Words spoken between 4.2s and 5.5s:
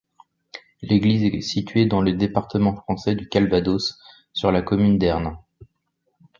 sur la commune d'Ernes.